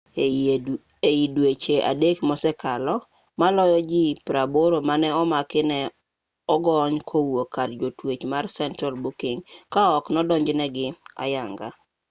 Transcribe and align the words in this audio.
ei 1.09 1.23
dweche 1.35 1.75
3 1.99 2.27
mosekalo 2.29 2.95
maloyo 3.41 3.79
ji 3.89 4.03
80 4.27 4.77
mane 4.89 5.07
omaki 5.21 5.61
ne 5.69 5.79
ogony 6.53 6.95
kowuok 7.09 7.49
kar 7.55 7.69
jotwech 7.79 8.23
mar 8.31 8.45
central 8.57 8.93
booking 9.03 9.39
ka 9.73 9.81
ok 9.97 10.05
odonjnegi 10.21 10.85
ayanga 11.23 11.67